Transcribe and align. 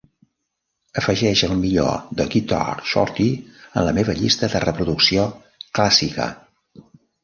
afegeix 1.01 1.43
el 1.47 1.53
millor 1.65 1.99
de 2.23 2.27
Guitar 2.37 2.63
Shorty 2.93 3.29
en 3.37 3.89
la 3.91 3.95
meva 4.01 4.19
llista 4.25 4.53
de 4.57 4.67
reproducció 4.69 5.31
"clásica" 5.71 6.33